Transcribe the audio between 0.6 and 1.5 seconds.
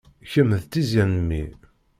d tizzya n mmi.